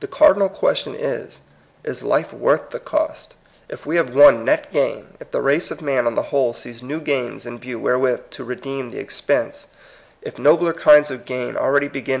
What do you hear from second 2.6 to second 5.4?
the cost? If we have won net gain; if the